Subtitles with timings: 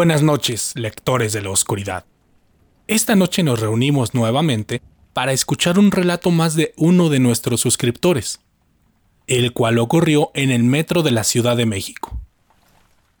[0.00, 2.06] Buenas noches, lectores de la oscuridad.
[2.86, 4.80] Esta noche nos reunimos nuevamente
[5.12, 8.40] para escuchar un relato más de uno de nuestros suscriptores,
[9.26, 12.18] el cual ocurrió en el metro de la Ciudad de México.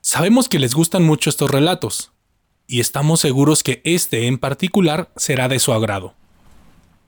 [0.00, 2.12] Sabemos que les gustan mucho estos relatos,
[2.66, 6.14] y estamos seguros que este en particular será de su agrado.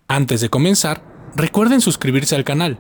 [0.06, 1.02] Antes de comenzar,
[1.34, 2.78] recuerden suscribirse al canal,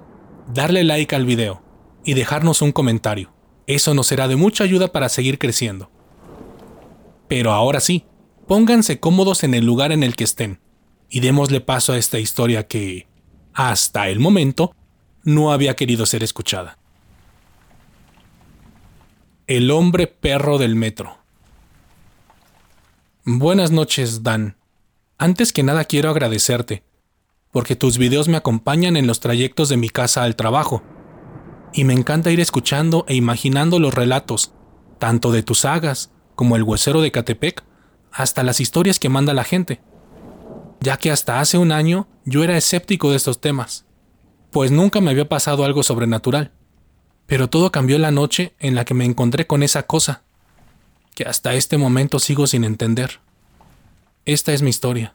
[0.52, 1.62] darle like al video
[2.04, 3.32] y dejarnos un comentario.
[3.66, 5.90] Eso nos será de mucha ayuda para seguir creciendo.
[7.32, 8.04] Pero ahora sí,
[8.46, 10.60] pónganse cómodos en el lugar en el que estén
[11.08, 13.06] y démosle paso a esta historia que,
[13.54, 14.76] hasta el momento,
[15.24, 16.76] no había querido ser escuchada.
[19.46, 21.20] El hombre perro del metro.
[23.24, 24.58] Buenas noches, Dan.
[25.16, 26.84] Antes que nada quiero agradecerte,
[27.50, 30.82] porque tus videos me acompañan en los trayectos de mi casa al trabajo,
[31.72, 34.52] y me encanta ir escuchando e imaginando los relatos,
[34.98, 37.62] tanto de tus sagas como el huesero de Catepec,
[38.10, 39.80] hasta las historias que manda la gente
[40.82, 43.84] ya que hasta hace un año yo era escéptico de estos temas,
[44.50, 46.50] pues nunca me había pasado algo sobrenatural.
[47.26, 50.22] Pero todo cambió la noche en la que me encontré con esa cosa,
[51.14, 53.20] que hasta este momento sigo sin entender.
[54.24, 55.14] Esta es mi historia.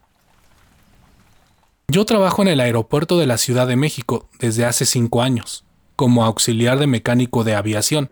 [1.88, 5.64] Yo trabajo en el aeropuerto de la Ciudad de México desde hace cinco años,
[5.96, 8.10] como auxiliar de mecánico de aviación,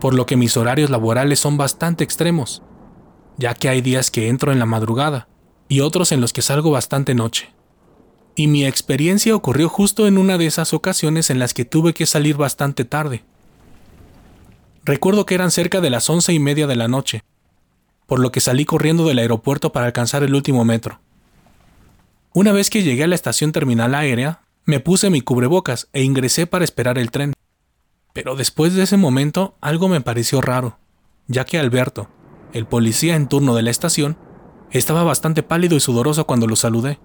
[0.00, 2.62] por lo que mis horarios laborales son bastante extremos,
[3.36, 5.28] ya que hay días que entro en la madrugada
[5.68, 7.52] y otros en los que salgo bastante noche.
[8.34, 12.06] Y mi experiencia ocurrió justo en una de esas ocasiones en las que tuve que
[12.06, 13.24] salir bastante tarde.
[14.84, 17.24] Recuerdo que eran cerca de las once y media de la noche,
[18.06, 21.00] por lo que salí corriendo del aeropuerto para alcanzar el último metro.
[22.34, 26.46] Una vez que llegué a la estación terminal aérea, me puse mi cubrebocas e ingresé
[26.46, 27.32] para esperar el tren.
[28.16, 30.78] Pero después de ese momento algo me pareció raro,
[31.26, 32.08] ya que Alberto,
[32.54, 34.16] el policía en turno de la estación,
[34.70, 36.98] estaba bastante pálido y sudoroso cuando lo saludé.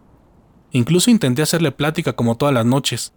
[0.71, 3.11] Incluso intenté hacerle plática como todas las noches,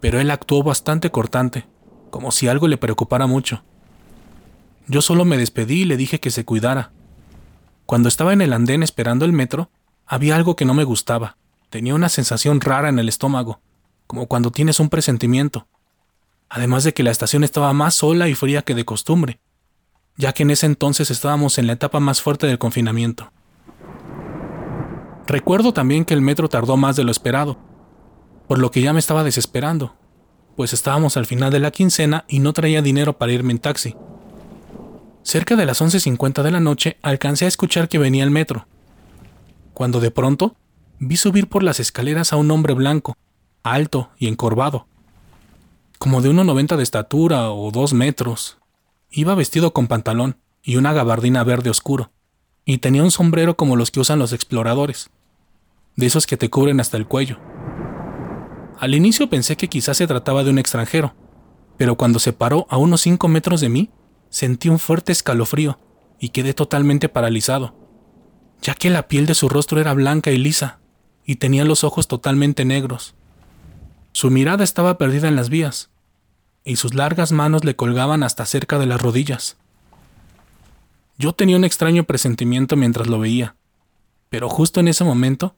[0.00, 1.68] pero él actuó bastante cortante,
[2.10, 3.62] como si algo le preocupara mucho.
[4.88, 6.90] Yo solo me despedí y le dije que se cuidara.
[7.86, 9.70] Cuando estaba en el andén esperando el metro,
[10.04, 11.36] había algo que no me gustaba.
[11.70, 13.60] Tenía una sensación rara en el estómago,
[14.08, 15.68] como cuando tienes un presentimiento.
[16.54, 19.40] Además de que la estación estaba más sola y fría que de costumbre,
[20.16, 23.32] ya que en ese entonces estábamos en la etapa más fuerte del confinamiento.
[25.26, 27.58] Recuerdo también que el metro tardó más de lo esperado,
[28.46, 29.96] por lo que ya me estaba desesperando,
[30.54, 33.96] pues estábamos al final de la quincena y no traía dinero para irme en taxi.
[35.24, 38.68] Cerca de las 11.50 de la noche alcancé a escuchar que venía el metro,
[39.72, 40.54] cuando de pronto
[41.00, 43.16] vi subir por las escaleras a un hombre blanco,
[43.64, 44.86] alto y encorvado,
[46.04, 48.58] como de 1,90 de estatura o dos metros.
[49.10, 52.10] Iba vestido con pantalón y una gabardina verde oscuro,
[52.66, 55.08] y tenía un sombrero como los que usan los exploradores
[55.96, 57.38] de esos que te cubren hasta el cuello.
[58.78, 61.14] Al inicio pensé que quizás se trataba de un extranjero,
[61.78, 63.88] pero cuando se paró a unos cinco metros de mí,
[64.28, 65.78] sentí un fuerte escalofrío
[66.20, 67.74] y quedé totalmente paralizado,
[68.60, 70.80] ya que la piel de su rostro era blanca y lisa,
[71.24, 73.14] y tenía los ojos totalmente negros.
[74.12, 75.88] Su mirada estaba perdida en las vías,
[76.64, 79.56] y sus largas manos le colgaban hasta cerca de las rodillas.
[81.18, 83.54] Yo tenía un extraño presentimiento mientras lo veía,
[84.30, 85.54] pero justo en ese momento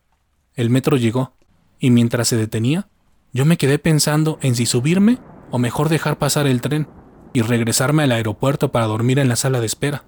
[0.55, 1.33] el metro llegó,
[1.79, 2.89] y mientras se detenía,
[3.33, 5.19] yo me quedé pensando en si subirme
[5.51, 6.89] o mejor dejar pasar el tren
[7.33, 10.05] y regresarme al aeropuerto para dormir en la sala de espera.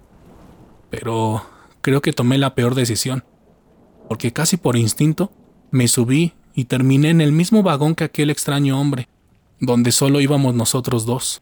[0.89, 1.45] Pero
[1.81, 3.23] creo que tomé la peor decisión,
[4.07, 5.31] porque casi por instinto
[5.71, 9.07] me subí y terminé en el mismo vagón que aquel extraño hombre,
[9.59, 11.41] donde solo íbamos nosotros dos.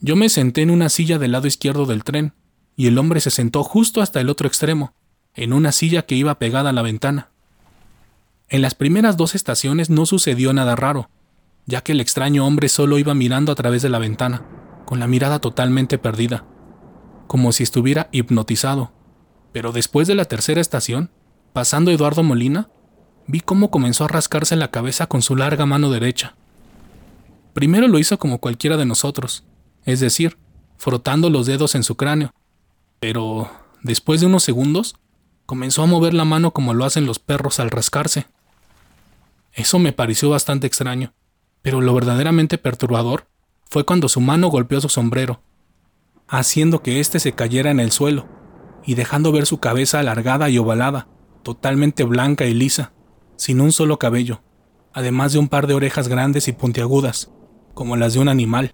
[0.00, 2.34] Yo me senté en una silla del lado izquierdo del tren,
[2.76, 4.94] y el hombre se sentó justo hasta el otro extremo,
[5.34, 7.30] en una silla que iba pegada a la ventana.
[8.48, 11.08] En las primeras dos estaciones no sucedió nada raro,
[11.66, 14.42] ya que el extraño hombre solo iba mirando a través de la ventana,
[14.84, 16.44] con la mirada totalmente perdida,
[17.26, 18.92] como si estuviera hipnotizado.
[19.52, 21.10] Pero después de la tercera estación,
[21.52, 22.68] pasando Eduardo Molina,
[23.26, 26.34] vi cómo comenzó a rascarse la cabeza con su larga mano derecha.
[27.54, 29.44] Primero lo hizo como cualquiera de nosotros,
[29.84, 30.38] es decir,
[30.76, 32.32] frotando los dedos en su cráneo,
[33.00, 33.50] pero
[33.82, 34.96] después de unos segundos
[35.46, 38.26] comenzó a mover la mano como lo hacen los perros al rascarse.
[39.52, 41.12] Eso me pareció bastante extraño,
[41.60, 43.26] pero lo verdaderamente perturbador
[43.68, 45.42] fue cuando su mano golpeó su sombrero,
[46.26, 48.26] haciendo que éste se cayera en el suelo
[48.84, 51.08] y dejando ver su cabeza alargada y ovalada,
[51.42, 52.92] totalmente blanca y lisa,
[53.42, 54.40] sin un solo cabello,
[54.92, 57.28] además de un par de orejas grandes y puntiagudas,
[57.74, 58.72] como las de un animal.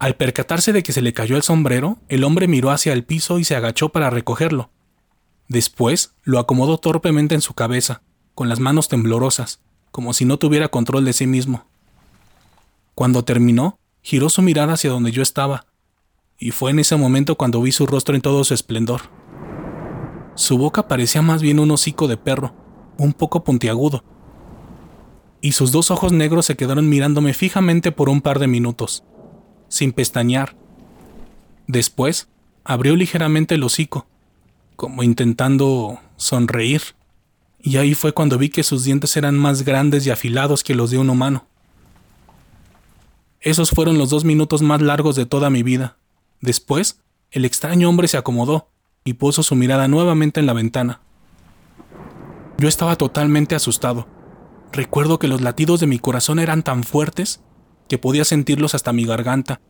[0.00, 3.38] Al percatarse de que se le cayó el sombrero, el hombre miró hacia el piso
[3.38, 4.70] y se agachó para recogerlo.
[5.46, 8.02] Después lo acomodó torpemente en su cabeza,
[8.34, 9.60] con las manos temblorosas,
[9.92, 11.66] como si no tuviera control de sí mismo.
[12.96, 15.66] Cuando terminó, giró su mirada hacia donde yo estaba,
[16.36, 19.02] y fue en ese momento cuando vi su rostro en todo su esplendor.
[20.34, 22.59] Su boca parecía más bien un hocico de perro,
[23.00, 24.04] un poco puntiagudo,
[25.40, 29.04] y sus dos ojos negros se quedaron mirándome fijamente por un par de minutos
[29.68, 30.54] sin pestañear.
[31.66, 32.28] Después,
[32.62, 34.06] abrió ligeramente el hocico,
[34.76, 36.82] como intentando sonreír,
[37.62, 40.90] y ahí fue cuando vi que sus dientes eran más grandes y afilados que los
[40.90, 41.46] de un humano.
[43.40, 45.96] Esos fueron los dos minutos más largos de toda mi vida.
[46.42, 47.00] Después,
[47.30, 48.68] el extraño hombre se acomodó
[49.04, 51.00] y puso su mirada nuevamente en la ventana.
[52.60, 54.06] Yo estaba totalmente asustado.
[54.70, 57.40] Recuerdo que los latidos de mi corazón eran tan fuertes
[57.88, 59.62] que podía sentirlos hasta mi garganta,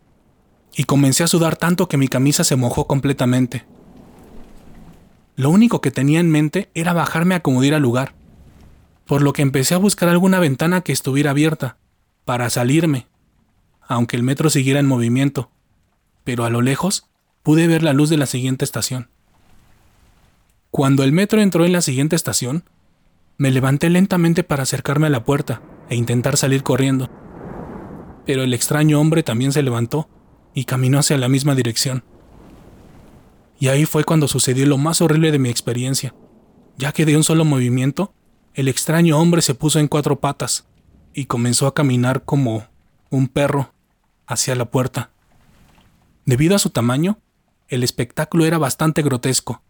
[0.74, 3.64] y comencé a sudar tanto que mi camisa se mojó completamente.
[5.36, 8.16] Lo único que tenía en mente era bajarme a acomodar al lugar,
[9.06, 11.76] por lo que empecé a buscar alguna ventana que estuviera abierta,
[12.24, 13.06] para salirme,
[13.82, 15.52] aunque el metro siguiera en movimiento,
[16.24, 17.06] pero a lo lejos
[17.44, 19.10] pude ver la luz de la siguiente estación.
[20.72, 22.64] Cuando el metro entró en la siguiente estación,
[23.40, 27.10] me levanté lentamente para acercarme a la puerta e intentar salir corriendo
[28.30, 30.08] pero el extraño hombre también se levantó
[30.54, 32.04] y caminó hacia la misma dirección.
[33.58, 36.14] Y ahí fue cuando sucedió lo más horrible de mi experiencia,
[36.76, 38.14] ya que de un solo movimiento,
[38.54, 40.66] el extraño hombre se puso en cuatro patas
[41.12, 42.68] y comenzó a caminar como
[43.10, 43.74] un perro
[44.26, 45.10] hacia la puerta.
[46.24, 47.18] Debido a su tamaño,
[47.68, 49.62] el espectáculo era bastante grotesco,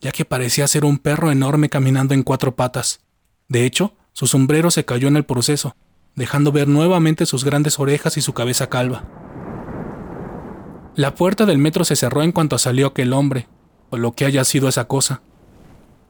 [0.00, 3.00] ya que parecía ser un perro enorme caminando en cuatro patas.
[3.48, 5.74] De hecho, su sombrero se cayó en el proceso,
[6.14, 9.04] dejando ver nuevamente sus grandes orejas y su cabeza calva.
[10.94, 13.48] La puerta del metro se cerró en cuanto salió aquel hombre,
[13.90, 15.22] o lo que haya sido esa cosa,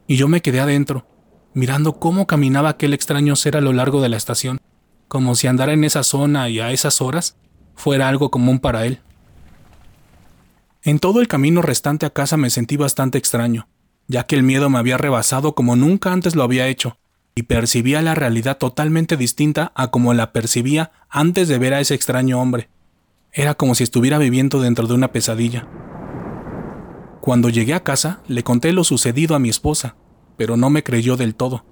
[0.07, 1.05] y yo me quedé adentro,
[1.53, 4.59] mirando cómo caminaba aquel extraño ser a lo largo de la estación,
[5.07, 7.37] como si andar en esa zona y a esas horas
[7.75, 8.99] fuera algo común para él.
[10.81, 13.67] En todo el camino restante a casa me sentí bastante extraño,
[14.07, 16.97] ya que el miedo me había rebasado como nunca antes lo había hecho,
[17.39, 21.95] y percibía la realidad totalmente distinta a como la percibía antes de ver a ese
[21.95, 22.67] extraño hombre.
[23.31, 25.65] Era como si estuviera viviendo dentro de una pesadilla.
[27.21, 29.95] Cuando llegué a casa, le conté lo sucedido a mi esposa,
[30.35, 31.63] pero no me creyó del todo,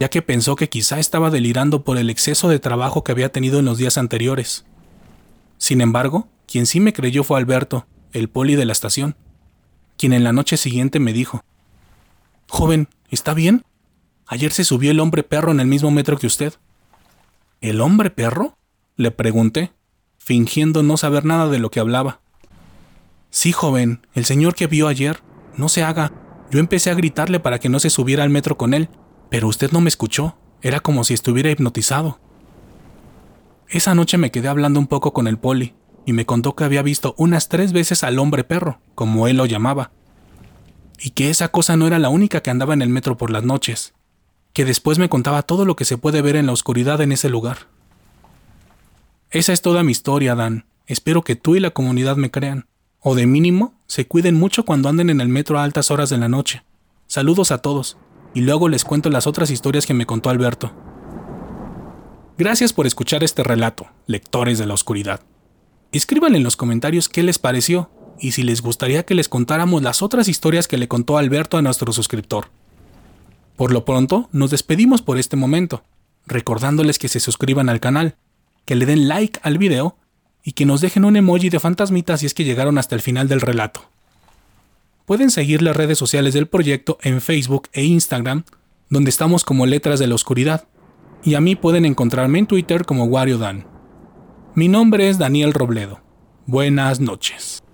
[0.00, 3.58] ya que pensó que quizá estaba delirando por el exceso de trabajo que había tenido
[3.58, 4.64] en los días anteriores.
[5.58, 9.16] Sin embargo, quien sí me creyó fue Alberto, el poli de la estación,
[9.98, 11.44] quien en la noche siguiente me dijo,
[12.48, 13.66] Joven, ¿está bien?
[14.30, 16.52] Ayer se subió el hombre perro en el mismo metro que usted.
[17.62, 18.58] ¿El hombre perro?
[18.94, 19.72] Le pregunté,
[20.18, 22.20] fingiendo no saber nada de lo que hablaba.
[23.30, 25.22] Sí, joven, el señor que vio ayer.
[25.56, 26.12] No se haga.
[26.50, 28.90] Yo empecé a gritarle para que no se subiera al metro con él,
[29.30, 30.36] pero usted no me escuchó.
[30.60, 32.20] Era como si estuviera hipnotizado.
[33.70, 36.82] Esa noche me quedé hablando un poco con el poli, y me contó que había
[36.82, 39.90] visto unas tres veces al hombre perro, como él lo llamaba,
[40.98, 43.44] y que esa cosa no era la única que andaba en el metro por las
[43.44, 43.94] noches
[44.52, 47.28] que después me contaba todo lo que se puede ver en la oscuridad en ese
[47.28, 47.68] lugar.
[49.30, 50.66] Esa es toda mi historia, Dan.
[50.86, 52.66] Espero que tú y la comunidad me crean.
[53.00, 56.18] O de mínimo, se cuiden mucho cuando anden en el metro a altas horas de
[56.18, 56.64] la noche.
[57.06, 57.98] Saludos a todos.
[58.34, 60.72] Y luego les cuento las otras historias que me contó Alberto.
[62.38, 65.20] Gracias por escuchar este relato, lectores de la oscuridad.
[65.92, 67.90] Escriban en los comentarios qué les pareció
[68.20, 71.62] y si les gustaría que les contáramos las otras historias que le contó Alberto a
[71.62, 72.50] nuestro suscriptor.
[73.58, 75.82] Por lo pronto, nos despedimos por este momento,
[76.26, 78.14] recordándoles que se suscriban al canal,
[78.64, 79.96] que le den like al video
[80.44, 83.26] y que nos dejen un emoji de fantasmita si es que llegaron hasta el final
[83.26, 83.80] del relato.
[85.06, 88.44] Pueden seguir las redes sociales del proyecto en Facebook e Instagram,
[88.90, 90.68] donde estamos como Letras de la Oscuridad,
[91.24, 93.66] y a mí pueden encontrarme en Twitter como WarioDan.
[94.54, 96.00] Mi nombre es Daniel Robledo.
[96.46, 97.64] Buenas noches.